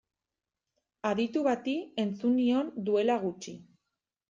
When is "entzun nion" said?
2.05-2.75